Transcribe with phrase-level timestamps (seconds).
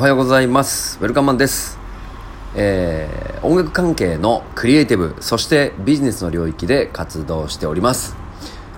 [0.00, 0.96] おはようございます。
[1.02, 1.78] ウェルカムマンです、
[2.54, 8.16] えー音楽関係のクリエイティブそしてビジネスの領域で活動しております。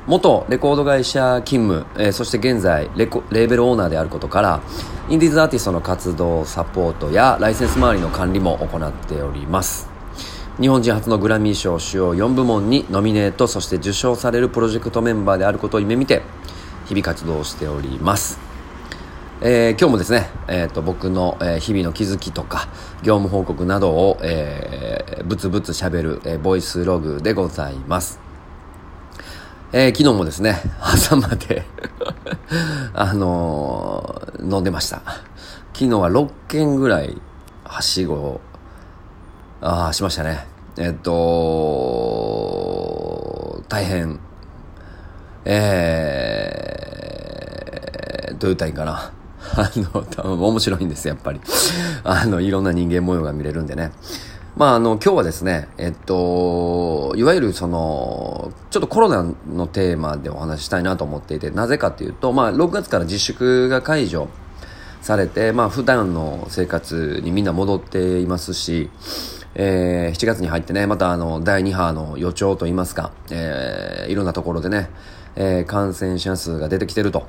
[0.08, 4.62] 元レコード会社勤務、えーそして現在レコレーベルオーナーであることから
[5.11, 9.89] インディーズアーティストの活動サポートやライセンス周りの管理も行っております。
[10.61, 16.23] 日本人初のグラミー賞主要4部門にノミネートそして受賞されるプロジェクトメンバーであることを夢見て
[16.86, 18.52] 日々活動しております。
[19.45, 22.69] えー今日もですね、えー、と僕の、えー日々の気づきとか
[23.02, 28.20] 業務報告などを、えー、ブツブツしゃべる、えーボイスログでございます、
[29.73, 31.65] えー昨日もですね朝まで
[32.95, 35.02] あのー飲んでました。
[35.73, 37.20] 昨日は6件ぐらい
[37.65, 38.40] はしごを
[39.60, 40.46] あーしましたね。
[40.79, 41.12] えっと
[43.68, 44.20] 大変
[45.45, 49.12] えー、どう言ったらいいかな。
[49.56, 51.41] あの、多分面白いんです、やっぱり。
[52.05, 53.93] あの、いろんな人間模様が見れるんでね。
[54.57, 64.28] まあ、あの、今日はですね、えっと、いわゆるその、ちょっとコロナのテーマでお話ししたいなと思っていて、なぜかというと、まあ、6月から自粛が解除
[65.00, 68.91] されて、まあ、普段の生活にみんな戻っていますし、
[69.54, 74.91] えー7月に入ってね、またあの、第2波の予兆といいますか、えーいろんなところでね、
[75.37, 77.26] えー感染者数が出てきてると。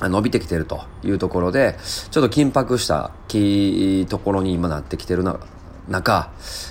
[0.00, 1.76] 伸びてきてるというところで、
[2.10, 5.38] ちょっと緊迫したきところに今なってきてるな
[5.88, 6.30] 中、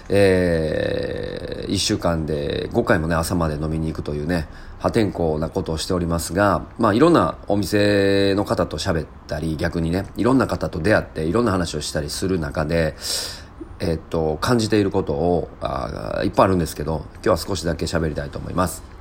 [0.09, 4.47] えー、1週間で5回もね、朝まで飲みに行くというね、
[4.80, 12.95] 破天荒なことをしておりますが、まあいろんなお店の方と喋ったり、逆にね、いろんな方と出会って、いろんな話をしたりする中で、
[13.80, 18.97] えっと、感じていることをあいっぱいあるんですけど、今日は少しだけ喋りたいと思います。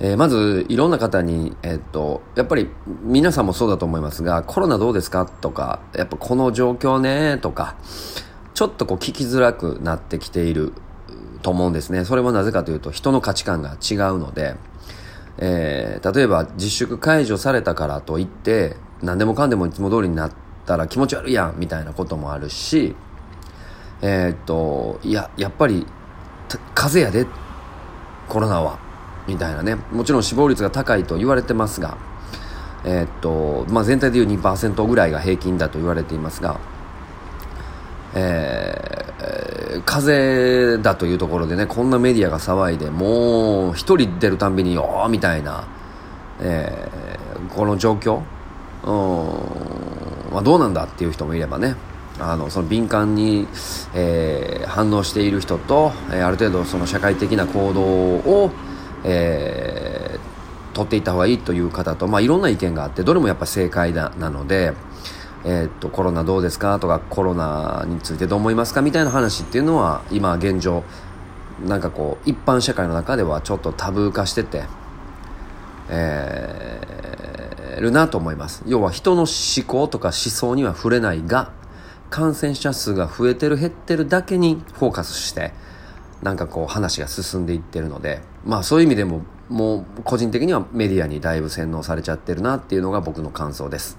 [0.00, 2.68] えーまず、いろんな方に、えっと、やっぱり
[3.02, 7.74] 皆さんもそうだと思いますが、コロナどうですかとか、やっぱこの状況ね、とか、
[8.54, 10.72] ちょっとこう聞きづらくなってきている
[11.42, 12.04] と思うんですね。
[12.04, 14.54] それもなぜかというと、人の価値観が違うので、
[15.38, 20.32] えー例えば自粛解除されたからといって、何でもかんでもいつも通りになっ
[20.64, 22.94] たら気持ち悪いやん、みたいなこともあるし、
[24.00, 25.84] えーっと、いや、やっぱり、
[26.76, 27.28] 風邪やで、
[28.28, 28.78] コロナは、
[29.28, 29.76] みたいなね。
[29.92, 31.96] もちろん死亡率が高いと言われてますが、
[32.84, 36.58] えーっと、まあ、全体でいう2%ぐらいが平均だと言われていますが、
[38.14, 38.98] えー
[39.84, 45.64] 風邪だというところでね、こんなメディアが騒いで、もう一人出るたんびに、よーみたいな、
[46.40, 48.20] えーこの状況、
[48.84, 48.90] う
[50.30, 51.74] んまあ、どうなんだっていう人もいればね、
[52.20, 53.46] あのその敏感に、
[53.94, 58.50] えー反応している人と、えーある程度その社会的な行動を、
[59.04, 60.38] えー
[60.74, 64.74] 取っていった方がいいという方と、まあ、いろんな意見があってどれもやっぱ正解だなので、
[65.44, 70.84] えーっとコロナどうですかとかコロナについてどう思いますかみたいな話っていうのは今現状
[71.66, 74.66] なんかこう一般社会の中ではちょっとタブー化してて、
[75.88, 76.88] えー
[77.80, 78.62] るなと思います。
[78.66, 81.52] 要は人の思考とか思想には触れないが
[82.10, 85.52] 感染者数が増えてる減ってるだけにフォーカスして
[86.22, 93.98] なんかこう話が進んでいってるのでまあそういう意味でももう個人的にはメディアにだいぶ洗脳されちゃってるなっていうのが僕の感想です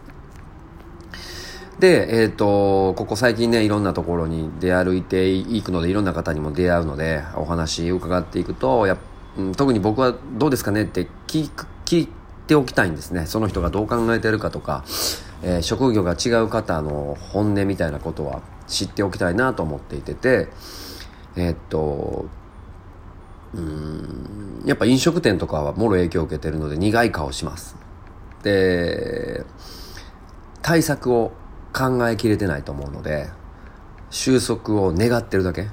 [1.80, 8.97] で、えっ、と、ここ最近ね、いろんなところに出歩いていくので、いろんな方にも出会うので、お話伺っていくと、や
[9.56, 12.09] 特に僕はどうですかねって聞く聞い
[12.47, 13.25] ておきたいんですね。
[13.28, 14.84] その人がどう考えてるかとか、
[15.41, 20.50] えー職業が違う方の本音みたいなことは知っておきたいなと思っていてて、
[21.44, 22.25] えっ、と、
[23.53, 27.75] うんやっぱ飲食店とかはもろ影響を受けてるので苦い顔します。
[28.44, 29.44] で、
[30.61, 31.31] 対策を
[31.73, 33.29] 考えきれてないと思うので
[34.09, 35.67] 収束を願ってるだけ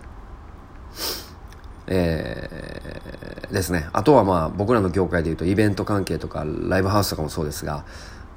[1.86, 7.84] えーですねあとはまあ僕らの業界でいうとイベント関係とかライブハウスとかもそうですが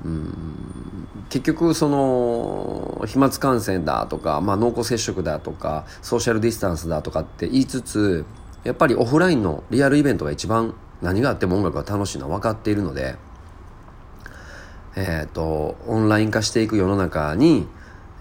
[0.06, 1.08] うん。
[1.30, 8.26] 結局その飛沫感染だとか、まあ、濃厚接触だとかソーシャルディスタンスだとかって言いつつ
[8.64, 10.74] やっぱりオフラインのリアルイベントが一番
[11.04, 13.16] 何があっても音楽が楽しいのは分かっているので
[14.96, 17.68] えー、とオンライン化していく世の中に、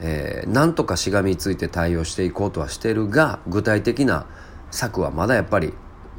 [0.01, 4.27] えーなんとかしがみついて対応していこうとはしてるが具体的な
[4.71, 5.73] 策はまだやっぱり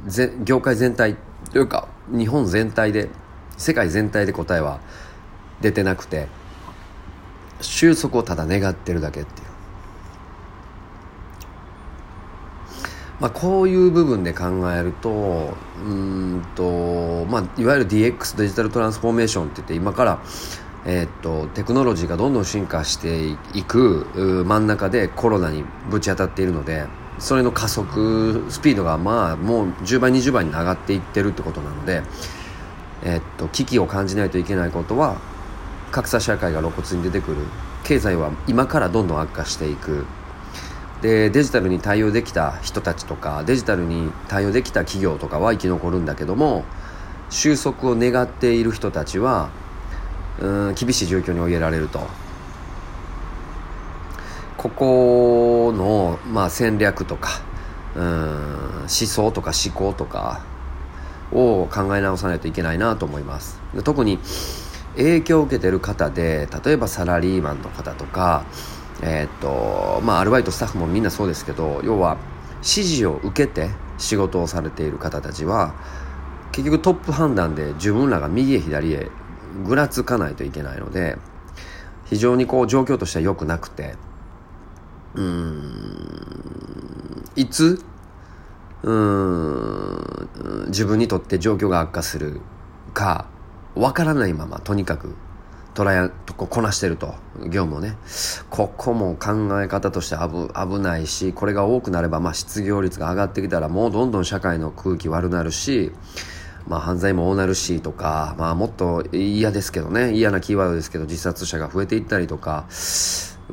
[0.06, 1.16] ぜ業界全体
[1.51, 3.10] というか日本全体で
[3.57, 4.81] 世界全体で答えは
[5.61, 6.27] 出てなくて
[7.61, 9.50] 収束をただ願ってるだけっていう。
[13.19, 15.53] まあ、こういう部分で考えると
[15.85, 20.21] うんと、まあ、いわゆる DX デジタルトランスフォーメーションって言って今から
[20.85, 24.07] えー、っとテクノロジーがどんどん進化していく
[24.47, 26.85] 真ん中でコロナにぶち当たっているので
[27.19, 32.01] それの加速スピードがまあもう10倍20倍に上がっていってるってことなので、
[33.03, 35.17] え、っと危機を感じないといけないことは
[35.91, 37.38] 格差社会が露骨に出てくる。
[37.83, 40.06] 経済は今からどんどん悪化していく。
[41.01, 46.65] でデジタルに対応できた人たちとかデジタルに対応できた企業とかは生き残るんだけども
[47.30, 49.50] 収束を願っている人たちは
[50.39, 52.01] うん厳しい状況に追いやられると。
[54.57, 57.30] ここの、まあ、戦略とか
[57.95, 58.03] うん
[58.81, 60.42] 思想とか思考とか
[61.31, 63.62] を考え直さないといけないなと思います。
[63.85, 64.19] 特に
[64.97, 68.45] 影響を受けてる方で例えばサラリーマンの方とか
[69.01, 72.18] えー、っとまあアルバイトスタッフもみんなそうですけど要は
[72.57, 75.74] 指示を受けて仕事をされている方たちは
[76.51, 79.09] 結局トップ判断で自分らが右へ左へ
[79.65, 81.18] ぐらつかないといけないので
[82.06, 83.95] 非常にこう状況としては良くなくて
[85.13, 87.83] うんいつ
[88.83, 92.42] うん自分にとって状況が悪化する
[92.94, 93.27] か
[93.75, 95.16] わからないままとにかく
[95.74, 97.16] トライとこなしてると。
[97.44, 97.95] 業務をね。
[98.50, 105.92] ここも考え方として危危ないしこれが多くなれば、まあ、失業率が上がってきたらもうどんどん社会の空気悪なるし
[106.68, 110.13] まあ、犯罪も多なるしとか、まあ、もっと嫌ですけどね。
[110.13, 112.66] 嫌なキーワードですけど自殺者が増えていったりとか。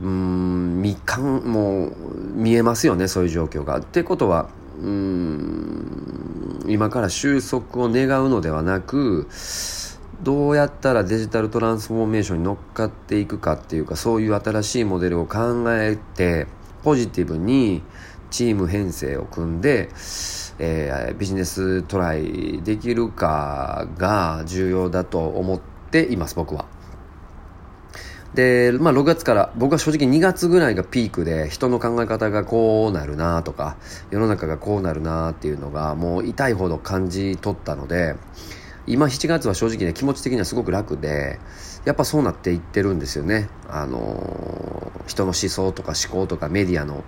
[0.03, 1.93] うんみかんもう
[2.35, 3.79] 見えますよねそういう状況が。
[3.79, 4.51] ってことは
[4.83, 9.27] うん今から収束を願うのではなく
[10.23, 16.47] どうやったらデジタルトランスフォーメーションに乗っかっていくかっていうかそういう新しいモデルを考えて
[16.83, 17.83] ポジティブに
[18.31, 19.89] チーム編成を組んで
[20.59, 25.61] えー、ビジネストライできるかが重要だと思っ
[25.91, 26.65] ています僕は。
[28.35, 33.77] で、まあ、6月から僕は正直2月ぐらいがピークで人の考え方がこうなるなとか
[34.11, 38.17] 世の中がこうなるなっていうのがもう痛いほど感じ取ったので
[38.87, 41.39] 今7月は正直ね気持ち的にはすごく楽で
[41.85, 43.49] やっぱそうなっていってるんですよね。
[43.69, 47.05] あの人の思想とか思考とかメディアの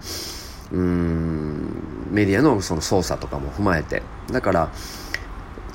[0.73, 4.03] うんメディアのその操作とかも踏まえて。
[4.31, 4.71] だから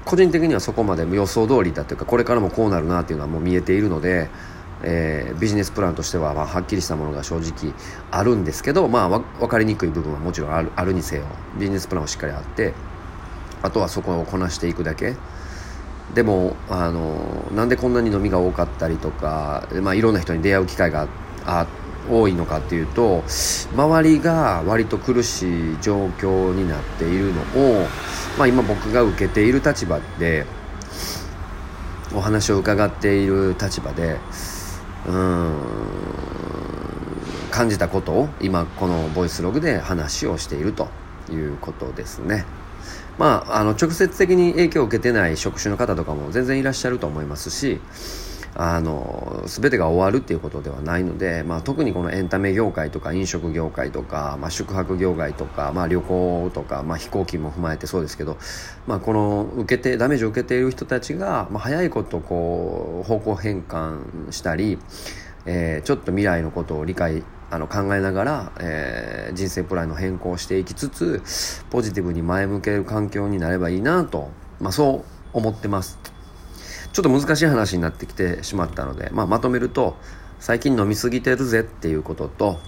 [0.05, 4.29] 個人的にはそこまで予想通りだというかこれからもこうなるなっていうのはもう見えているので、
[4.83, 7.73] えー、ビジネスプランとしてはまあはっきりしたものが正直
[8.11, 11.23] あるんですけど、まあ、分かりにくい部分はもちろんあるあるにせよ
[11.57, 12.73] ビジネスプランはしっかりあって
[13.61, 15.15] あとはそこをこなしていくだけ。
[16.13, 21.07] でもあのなんでこんなに飲みが多かったりとか、まあ、いろんな人に出会う機会が
[21.45, 21.67] あ
[22.09, 23.23] 多いのかっていうと
[23.73, 27.87] 周りが割と苦しい状況になっているのを、
[28.37, 30.45] まあ、今僕が受けている立場で
[32.13, 34.19] お話を伺っている立場で
[35.07, 35.59] うん
[37.51, 40.89] 感じたことを今このボイスログで話をしていると
[41.29, 42.45] いうことですね。
[43.17, 47.79] まあ、あの直接的に影響を受けてない職種の方とかも全然いらっしゃると思いますし
[48.55, 58.37] あの全てが終わるっていうことではないので、まあ、特にこのエンタメ業界とか飲食業界とか、まあ、宿泊業界とか、まあ、旅行とか、まあ、飛行機も踏まえてそうですけど、
[58.85, 64.77] まあ、この受けてダメージを受けている人たちが、まあ、早いことこう方向変換したり、
[65.45, 67.23] えー、ちょっと未来のことを理解
[67.53, 71.21] あの考えながら、えー、人生プランの変更をしていきつつ
[71.69, 75.99] ポジティブに前向ける環境になればいいなと、まあ、そう思ってます。
[76.93, 79.97] ちょっと難しい話になってきてしまったので、まあ、まとめると
[80.39, 82.59] 最近飲み過ぎてるぜっていうことと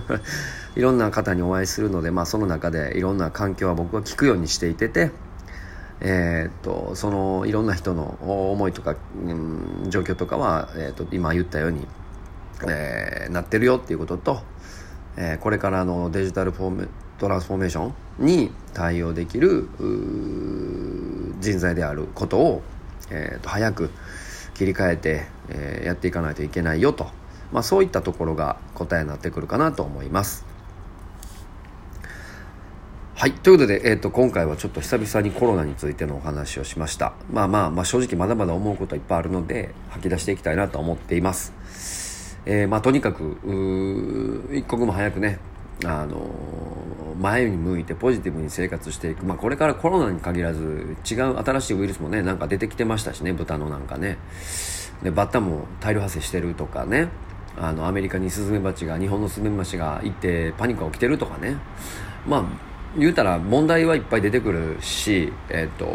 [0.76, 5.12] いろんな方にお会いするので、まあ、その中でいろんな環境は僕は聞くようにしていてて、
[6.00, 8.18] えー、っとそのいろんな人の
[8.52, 11.86] 思いとか、うん、状況とかは、えー、っと今言ったように、
[12.68, 14.42] えー、なってるよっていうことと、
[15.16, 16.88] えこれからのデジタルフォーメ
[17.18, 19.68] トランスフォーメーションに対応できる
[21.40, 22.62] 人材であることを
[23.10, 23.90] えー、と早く
[24.54, 27.08] 切り替えて、えー、やっていかないといけないよと、
[27.52, 30.46] まあ、そういったところが答えになってくるかなと思います。
[33.14, 33.32] はい。
[33.32, 37.12] ということで、えっ、ー、と、今回はちょっと久々にコロナについてのお話をしました。
[37.30, 41.99] まあまあ、まあ正直まだまだ思うことはいっぱいあるので、吐き出していきたいなと思っています。
[42.46, 45.38] えー、まあとにかく、一刻も早くね、
[45.84, 46.30] あの
[47.18, 54.18] 前に向いてポジティブに生活していく、まあ、これからコロナに限らず違う新しいウイルスもねなんか出てきてましたしね豚のなんかね。
[55.02, 57.08] でバッタも大量発生してるとかね。
[57.58, 61.56] あのアメリカにスズメバチが日本のスズメバチが行ってパニックが起きてるとかね。
[62.26, 62.44] まあ
[62.98, 65.86] 言うたら問題はいっぱい出てくるし、えっ、ー、と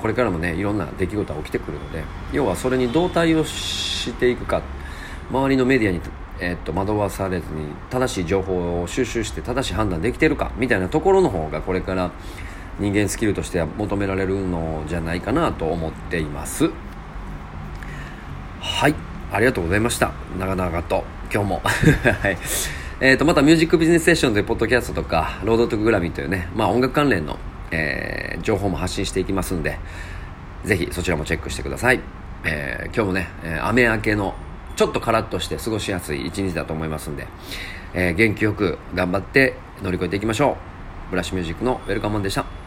[0.00, 2.02] これからもねいろんな出来事が起きてくるので
[2.32, 4.62] 要はそれにどう対応していくか
[5.30, 6.00] 周りのメディアに、
[6.40, 12.12] えー、っと惑わされずに正しい情報を収集して正しい判断できてるかみたいなところの方がこれから
[12.78, 16.70] 人間スキルとしては求められるのじゃないかなと思っています。
[18.60, 18.94] はい
[19.32, 20.12] ありがとうございました。
[20.38, 21.04] 長々と。
[21.32, 22.36] 今日もはい。
[23.00, 27.38] えーと、またミュージックビジネスセッションでポッドキャストとかロードトゥグラミーというね、まあ、音楽関連の、
[27.72, 29.78] えー、情報も発信していきますんで
[30.64, 32.00] ぜひそちらもチェックしてください、
[32.44, 34.36] えー、今日もね、えー、雨明けの
[34.76, 37.26] ちょっとカラッとして過ごしやすい一日だと思いますんで、
[37.94, 40.56] えー、元気よく頑張って乗り越えていきましょ
[41.08, 41.10] う。
[41.10, 42.63] ブラッシュミュージックのウェルカムンでした。